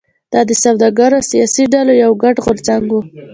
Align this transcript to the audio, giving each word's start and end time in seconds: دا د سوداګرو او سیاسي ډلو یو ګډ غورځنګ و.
دا 0.33 0.41
د 0.49 0.51
سوداګرو 0.63 1.17
او 1.19 1.27
سیاسي 1.31 1.63
ډلو 1.73 1.93
یو 2.03 2.11
ګډ 2.23 2.35
غورځنګ 2.43 2.87
و. 2.91 2.97